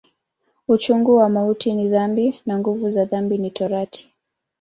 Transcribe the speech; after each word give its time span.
Uchungu 0.67 1.15
wa 1.15 1.29
mauti 1.29 1.73
ni 1.73 1.87
dhambi, 1.89 2.41
na 2.45 2.59
nguvu 2.59 2.89
za 2.91 3.05
dhambi 3.05 3.37
ni 3.37 3.51
Torati. 3.51 4.09